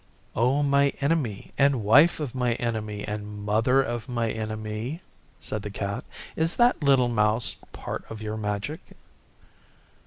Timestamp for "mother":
3.45-3.83